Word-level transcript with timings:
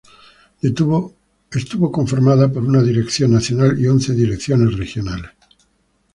Estuvo 0.63 1.91
conformada 1.91 2.51
por 2.51 2.63
una 2.63 2.81
Dirección 2.81 3.33
Nacional 3.33 3.79
y 3.79 3.85
once 3.85 4.13
Direcciones 4.15 4.75
Regionales. 4.75 5.29